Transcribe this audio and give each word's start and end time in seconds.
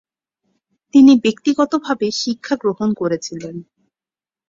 তিনি 0.93 1.13
ব্যক্তিগতভাবে 1.23 2.07
শিক্ষা 2.21 2.55
গ্রহণ 2.55 2.89
করেছিলেন। 2.93 3.55